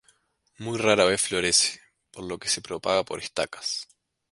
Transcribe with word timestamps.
Muy 0.57 0.79
rara 0.79 1.05
vez 1.05 1.21
florece, 1.27 1.79
por 2.09 2.23
lo 2.25 2.39
que 2.39 2.49
se 2.49 2.59
propaga 2.63 3.03
por 3.05 3.19
estacas. 3.19 3.87